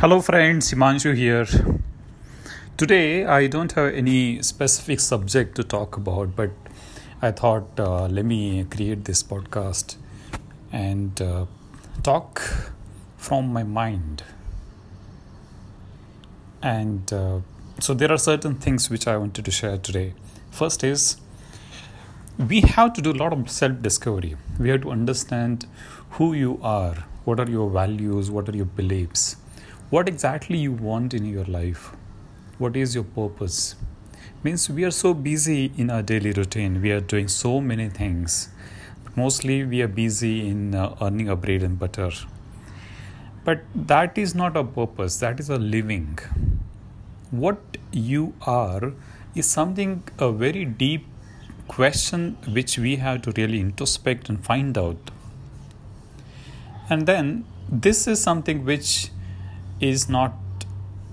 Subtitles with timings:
[0.00, 0.72] Hello, friends.
[0.72, 1.44] Himanshu here.
[2.76, 6.52] Today, I don't have any specific subject to talk about, but
[7.20, 9.96] I thought uh, let me create this podcast
[10.70, 11.46] and uh,
[12.04, 12.40] talk
[13.16, 14.22] from my mind.
[16.62, 17.40] And uh,
[17.80, 20.14] so, there are certain things which I wanted to share today.
[20.52, 21.16] First is
[22.38, 24.36] we have to do a lot of self discovery.
[24.60, 25.66] We have to understand
[26.10, 29.34] who you are, what are your values, what are your beliefs
[29.90, 31.92] what exactly you want in your life?
[32.58, 33.74] What is your purpose?
[34.42, 36.82] Means we are so busy in our daily routine.
[36.82, 38.50] We are doing so many things.
[39.16, 42.10] Mostly we are busy in uh, earning a bread and butter.
[43.44, 45.18] But that is not a purpose.
[45.20, 46.18] That is a living.
[47.30, 48.92] What you are
[49.34, 51.06] is something a very deep
[51.66, 55.10] question which we have to really introspect and find out.
[56.90, 59.10] And then this is something which
[59.80, 60.32] is not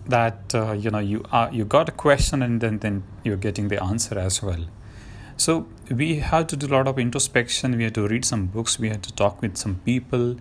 [0.08, 3.68] that uh, you know you are you got a question and then then you're getting
[3.70, 4.66] the answer as well.
[5.38, 7.78] So we have to do a lot of introspection.
[7.78, 8.80] We have to read some books.
[8.80, 10.38] We have to talk with some people.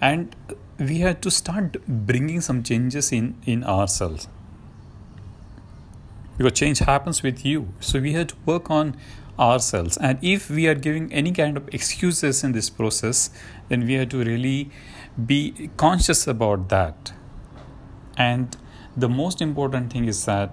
[0.00, 0.34] And
[0.78, 4.28] we have to start bringing some changes in in ourselves.
[6.38, 7.68] Because change happens with you.
[7.80, 8.96] So we have to work on
[9.38, 9.96] ourselves.
[9.96, 13.30] And if we are giving any kind of excuses in this process
[13.68, 14.70] then we have to really
[15.26, 17.12] be conscious about that
[18.16, 18.56] and
[18.96, 20.50] the most important thing is that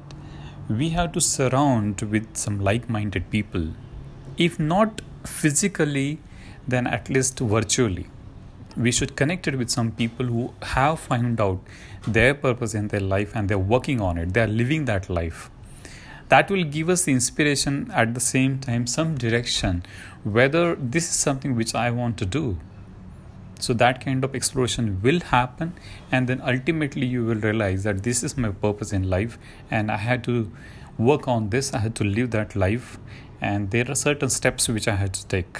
[0.69, 3.67] we have to surround with some like-minded people.
[4.37, 6.19] If not physically
[6.67, 8.07] then at least virtually.
[8.77, 11.59] We should connect it with some people who have found out
[12.07, 14.33] their purpose in their life and they're working on it.
[14.33, 15.49] They are living that life.
[16.29, 19.83] That will give us the inspiration at the same time some direction
[20.23, 22.57] whether this is something which i want to do
[23.61, 25.73] so that kind of exploration will happen
[26.11, 29.37] and then ultimately you will realize that this is my purpose in life
[29.69, 30.51] and i had to
[30.97, 32.97] work on this i had to live that life
[33.41, 35.59] and there are certain steps which i had to take.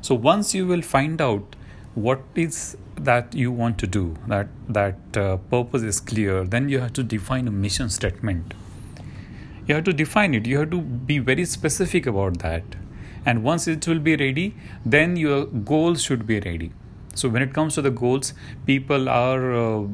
[0.00, 1.56] So once you will find out
[1.94, 6.80] what is that you want to do that that uh, purpose is clear then you
[6.80, 8.54] have to define a mission statement.
[9.66, 10.46] You have to define it.
[10.46, 12.62] You have to be very specific about that.
[13.24, 14.54] And once it will be ready
[14.84, 16.72] then your goals should be ready
[17.16, 18.34] so when it comes to the goals
[18.66, 19.86] people are uh,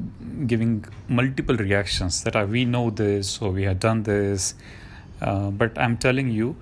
[0.46, 4.54] giving multiple reactions that are, we know this or we have done this.
[5.20, 6.56] Uh, but i'm telling you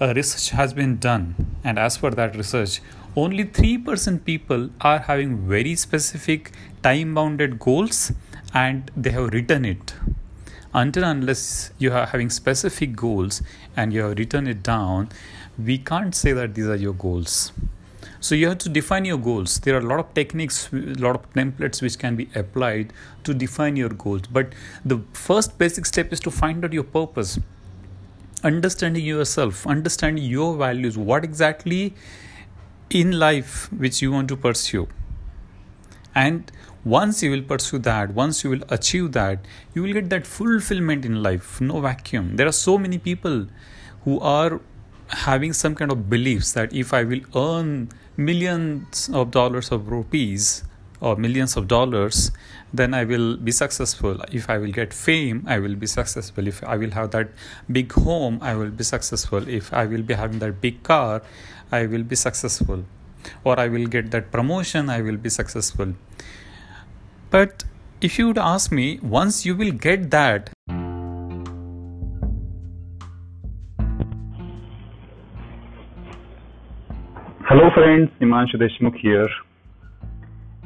[0.00, 1.34] uh, research has been done.
[1.64, 2.82] And as per that research
[3.16, 6.52] only 3% people are having very specific
[6.82, 8.12] time bounded goals
[8.52, 9.94] and they have written it.
[10.74, 13.40] Until unless you are having specific goals
[13.74, 15.08] and you have written it down
[15.58, 17.52] we can't say that these are your goals
[18.20, 19.58] so you have to define your goals.
[19.60, 22.92] There are a lot of techniques a lot of templates which can be applied
[23.24, 24.22] to define your goals.
[24.30, 24.52] But
[24.84, 27.38] the first basic step is to find out your purpose.
[28.42, 29.66] Understanding yourself.
[29.66, 30.96] Understanding your values.
[30.98, 31.94] What exactly
[32.90, 34.88] in life which you want to pursue.
[36.14, 36.50] And
[36.84, 39.44] once you will pursue that once you will achieve that
[39.74, 41.60] you will get that fulfillment in life.
[41.60, 42.36] No vacuum.
[42.36, 43.46] There are so many people
[44.04, 44.60] who are
[45.08, 50.64] having some kind of beliefs that if I will earn millions of dollars of rupees
[51.00, 52.30] or millions of dollars,
[52.72, 54.20] then I will be successful.
[54.32, 56.46] If I will get fame, I will be successful.
[56.46, 57.30] If I will have that
[57.70, 59.48] big home, I will be successful.
[59.48, 61.22] If I will be having that big car,
[61.70, 62.84] I will be successful.
[63.44, 65.94] Or I will get that promotion, I will be successful.
[67.30, 67.64] But
[68.00, 70.50] if you would ask me, once you will get that,
[77.48, 78.10] Hello, friends.
[78.20, 79.28] Himanshu Deshmukh here.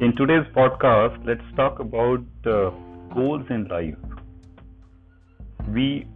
[0.01, 2.71] In today's podcast, let's talk about uh,
[3.15, 3.99] goals in life.
[5.75, 6.07] We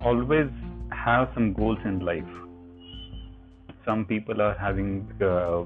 [0.00, 0.46] always
[0.92, 2.36] have some goals in life.
[3.84, 5.64] Some people are having uh,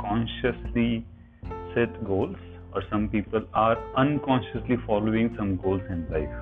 [0.00, 1.04] consciously
[1.74, 2.36] set goals,
[2.72, 6.32] or some people are unconsciously following some goals in life.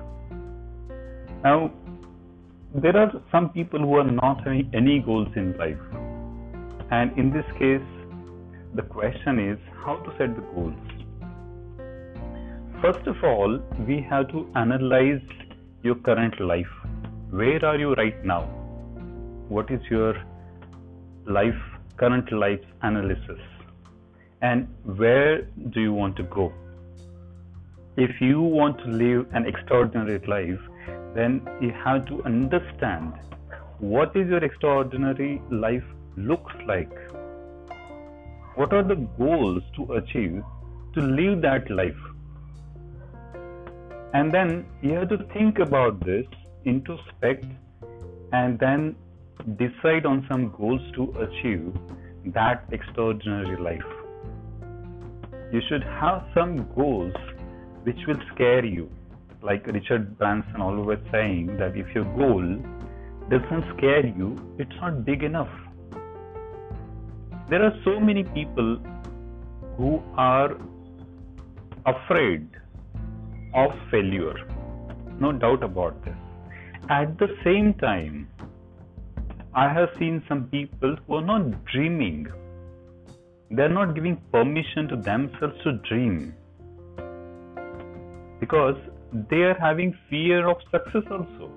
[1.43, 1.69] Now,
[2.73, 5.96] there are some people who are not having any goals in life
[6.89, 7.81] and in this case,
[8.75, 10.73] the question is how to set the goals.
[12.81, 15.21] First of all, we have to analyze
[15.83, 16.73] your current life.
[17.31, 18.43] Where are you right now?
[19.49, 20.13] What is your
[21.25, 21.59] life,
[21.97, 23.39] current life analysis?
[24.41, 25.41] And where
[25.71, 26.53] do you want to go?
[27.97, 30.59] If you want to live an extraordinary life,
[31.15, 33.13] then you have to understand
[33.79, 35.83] what is your extraordinary life
[36.17, 36.91] looks like.
[38.55, 40.43] What are the goals to achieve
[40.95, 41.95] to live that life?
[44.13, 46.25] And then you have to think about this,
[46.65, 47.45] introspect,
[48.33, 48.95] and then
[49.57, 51.71] decide on some goals to achieve
[52.33, 53.91] that extraordinary life.
[55.53, 57.13] You should have some goals
[57.83, 58.89] which will scare you.
[59.41, 62.57] Like Richard Branson always saying that if your goal
[63.29, 65.66] doesn't scare you, it's not big enough.
[67.49, 68.77] There are so many people
[69.77, 70.57] who are
[71.85, 72.45] afraid
[73.53, 74.35] of failure.
[75.21, 76.17] No doubt about this.
[76.89, 78.27] At the same time,
[79.53, 82.27] I have seen some people who are not dreaming.
[83.49, 86.35] They're not giving permission to themselves to dream
[88.41, 88.75] because
[89.29, 91.49] they are having fear of success also.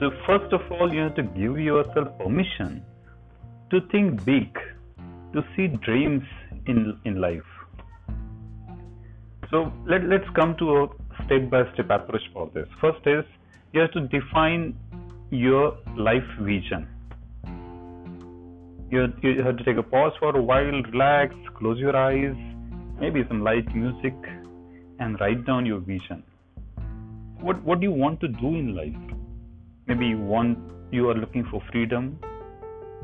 [0.00, 2.82] So, first of all, you have to give yourself permission
[3.70, 4.58] to think big,
[5.32, 6.22] to see dreams
[6.66, 7.42] in, in life.
[9.50, 10.88] So, let, let's come to a
[11.24, 12.66] step by step approach for this.
[12.80, 13.24] First is
[13.72, 14.76] you have to define
[15.30, 16.88] your life vision.
[18.90, 22.36] You, you have to take a pause for a while, relax, close your eyes,
[23.00, 24.14] maybe some light music,
[25.00, 26.22] and write down your vision.
[27.40, 29.16] What, what do you want to do in life?
[29.86, 30.58] maybe you want
[30.90, 32.18] you are looking for freedom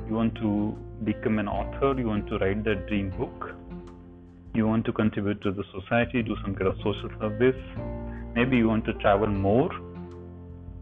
[0.09, 3.55] you want to become an author you want to write that dream book.
[4.55, 7.56] You want to contribute to the society do some kind of social service.
[8.35, 9.71] Maybe you want to travel more.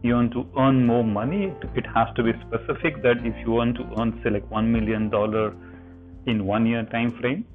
[0.03, 1.53] You want to earn more money.
[1.75, 5.09] It has to be specific that if you want to earn say like 1 million
[5.09, 5.53] dollar
[6.25, 7.45] in one year time frame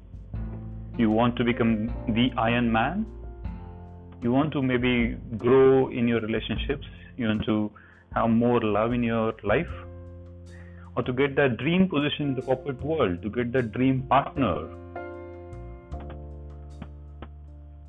[0.97, 3.05] you want to become the iron man.
[4.21, 6.87] You want to maybe grow in your relationships.
[7.17, 7.71] You want to
[8.15, 9.69] have more love in your life
[10.97, 14.67] or to get that dream position in the corporate world, to get that dream partner.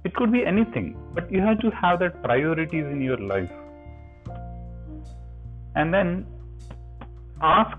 [0.04, 3.50] It could be anything, but you have to have that priorities in your life.
[5.74, 6.26] And then
[7.40, 7.76] ask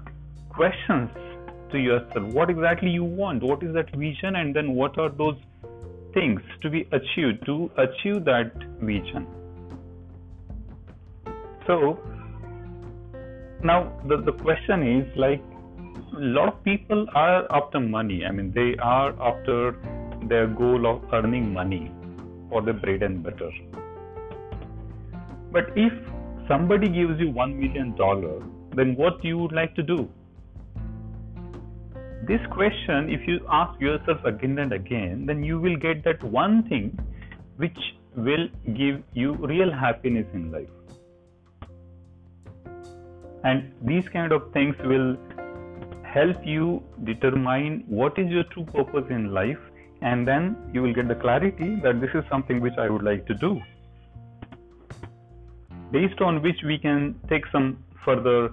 [0.50, 1.12] questions
[1.72, 5.38] to yourself what exactly you want, what is that vision, and then what are those
[6.16, 8.52] things to be achieved to achieve that
[8.82, 9.28] vision.
[11.68, 12.00] So,
[13.64, 15.42] now the, the question is like
[16.16, 18.26] a lot of people are after money.
[18.26, 19.76] I mean they are after
[20.28, 21.92] their goal of earning money
[22.50, 23.52] for the bread and butter.
[25.52, 25.94] But if
[26.48, 28.42] somebody gives you one million dollar
[28.76, 30.10] then what you would like to do?
[32.28, 36.68] This question if you ask yourself again and again then you will get that one
[36.70, 36.98] thing
[37.58, 37.78] which
[38.16, 40.70] will give you real happiness in life
[43.44, 45.18] and these kind of things will
[46.04, 49.60] help you determine what is your true purpose in life.
[50.02, 53.26] And then you will get the clarity that this is something which i would like
[53.28, 53.62] to do.
[55.92, 58.52] Based on which we can take some further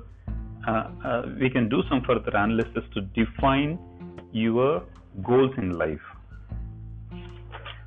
[0.67, 3.79] uh, uh, we can do some further analysis to define
[4.33, 4.83] your
[5.23, 6.01] goals in life.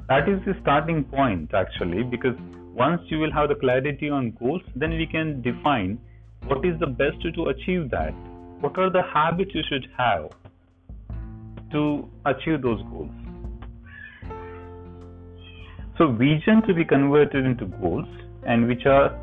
[0.08, 2.36] That is the starting point actually because
[2.74, 6.00] once you will have the clarity on goals then we can define
[6.50, 8.12] what is the best to achieve that?
[8.60, 10.32] What are the habits you should have
[11.72, 13.12] to achieve those goals?
[16.00, 18.08] So, vision to be converted into goals
[18.48, 19.16] and which are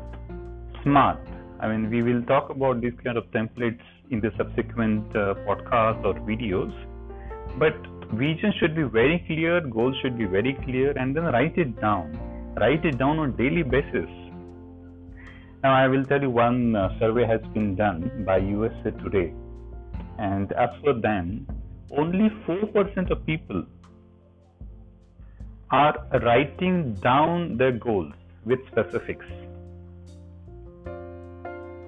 [0.83, 1.19] smart.
[1.59, 6.05] I mean, we will talk about these kind of templates in the subsequent uh, podcasts
[6.05, 6.71] or videos,
[7.59, 7.75] but
[8.15, 12.17] vision should be very clear, goals should be very clear, and then write it down.
[12.55, 14.07] Write it down on daily basis
[15.63, 19.33] now, I will tell you one uh, survey has been done by USA Today,
[20.19, 21.47] and as per them,
[21.89, 23.65] only 4% of people
[25.71, 28.13] are writing down their goals
[28.45, 29.25] with specifics.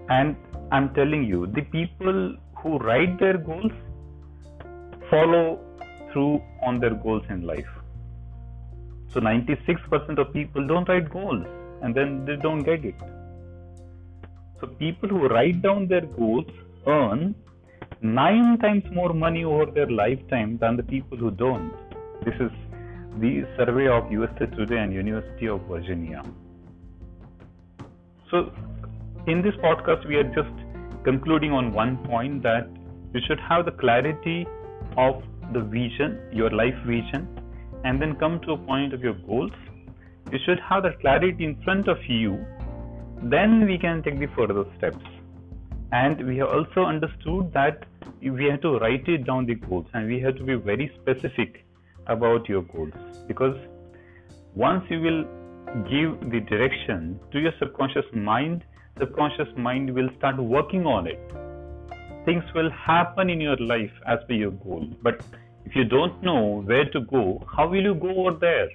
[0.09, 0.35] And
[0.71, 3.71] I'm telling you, the people who write their goals
[5.11, 5.59] follow
[6.11, 7.69] through on their goals in life.
[9.13, 11.45] So 96% of people don't write goals
[11.83, 12.95] and then they don't get it.
[14.59, 16.45] So people who write down their goals
[16.85, 17.35] earn
[18.01, 21.73] nine times more money over their lifetime than the people who don't.
[22.25, 22.51] This is
[23.19, 26.23] the survey of USA Today and University of Virginia.
[28.31, 28.51] So
[29.27, 30.53] in this podcast, we are just
[31.03, 32.69] concluding on one point that
[33.13, 34.45] you should have the clarity
[34.97, 35.23] of
[35.53, 37.27] the vision, your life vision,
[37.85, 39.51] and then come to a point of your goals.
[40.31, 42.45] You should have that clarity in front of you
[43.23, 45.05] then we can take the further steps
[45.91, 47.85] and we have also understood that
[48.21, 51.65] we have to write it down the goals and we have to be very specific
[52.07, 52.93] about your goals
[53.27, 53.55] because
[54.55, 55.23] once you will
[55.89, 58.63] give the direction to your subconscious mind,
[58.95, 61.19] the subconscious mind will start working on it.
[62.25, 64.87] Things will happen in your life as per your goal.
[65.01, 65.21] But
[65.65, 68.69] if you don't know where to go, how will you go over there?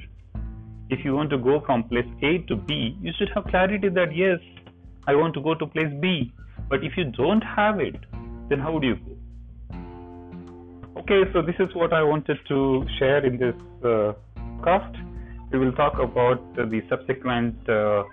[0.91, 4.15] If you want to go from place A to B, you should have clarity that
[4.15, 4.39] yes,
[5.07, 6.33] I want to go to place B.
[6.69, 7.97] But if you don't have it,
[8.49, 9.15] then how do you go?
[11.01, 14.13] Okay, so this is what I wanted to share in this uh,
[14.63, 14.95] cast.
[15.53, 18.05] We will talk about uh, the subsequent uh,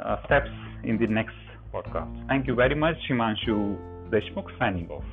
[0.00, 0.50] uh, steps
[0.84, 1.36] in the next
[1.72, 2.28] podcast.
[2.28, 3.78] Thank you very much, Himanshu
[4.10, 5.04] Deshmukh signing off.